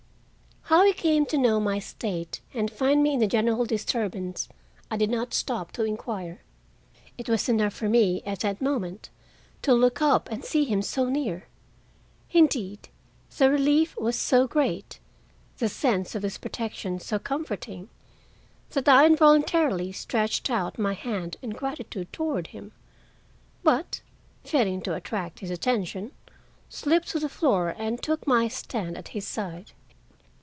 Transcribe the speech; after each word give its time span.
How 0.65 0.85
he 0.85 0.93
came 0.93 1.25
to 1.25 1.37
know 1.37 1.59
my 1.59 1.79
state 1.79 2.39
and 2.53 2.71
find 2.71 3.03
me 3.03 3.15
in 3.15 3.19
the 3.19 3.27
general 3.27 3.65
disturbance 3.65 4.47
I 4.89 4.95
did 4.95 5.09
not 5.09 5.33
stop 5.33 5.73
to 5.73 5.83
inquire. 5.83 6.39
It 7.17 7.27
was 7.27 7.49
enough 7.49 7.73
for 7.73 7.89
me 7.89 8.23
at 8.25 8.39
that 8.41 8.61
moment 8.61 9.09
to 9.63 9.73
look 9.73 10.01
up 10.01 10.29
and 10.31 10.45
see 10.45 10.63
him 10.63 10.81
so 10.81 11.09
near. 11.09 11.47
Indeed, 12.31 12.87
the 13.37 13.49
relief 13.51 13.97
was 13.99 14.15
so 14.15 14.47
great, 14.47 14.97
the 15.57 15.67
sense 15.67 16.15
of 16.15 16.23
his 16.23 16.37
protection 16.37 17.01
so 17.01 17.19
comforting 17.19 17.89
that 18.69 18.87
I 18.87 19.05
involuntarily 19.05 19.91
stretched 19.91 20.49
out 20.49 20.79
my 20.79 20.93
hand 20.93 21.35
in 21.41 21.49
gratitude 21.49 22.13
toward 22.13 22.47
him, 22.47 22.71
but, 23.61 23.99
failing 24.45 24.81
to 24.83 24.93
attract 24.93 25.39
his 25.39 25.51
attention, 25.51 26.13
slipped 26.69 27.09
to 27.09 27.19
the 27.19 27.27
floor 27.27 27.75
and 27.77 28.01
took 28.01 28.25
my 28.25 28.47
stand 28.47 28.97
at 28.97 29.09
his 29.09 29.27
side. 29.27 29.73